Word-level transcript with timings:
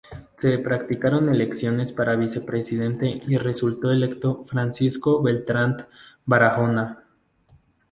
Se 0.35 0.57
practicaron 0.57 1.29
elecciones 1.29 1.93
para 1.93 2.15
Vicepresidente 2.15 3.21
y 3.27 3.37
resultó 3.37 3.91
electo 3.91 4.43
Francisco 4.45 5.21
Bertrand 5.21 5.85
Barahona. 6.25 7.03